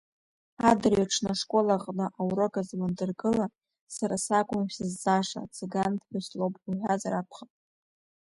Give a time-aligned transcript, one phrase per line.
[0.69, 3.45] Адырҩаҽны ашкол аҟны аурок азы уандыргыла,
[3.95, 7.51] сара сакәым шәзызҵааша ацыганԥҳәыс лоуп уҳәазар акәхап…